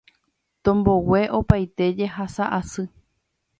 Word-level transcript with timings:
Tombogue 0.63 1.21
opaite 1.39 1.83
jehasa 2.01 2.43
asy 2.59 2.83